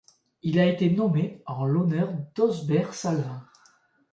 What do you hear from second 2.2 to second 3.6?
d'Osbert Salvin.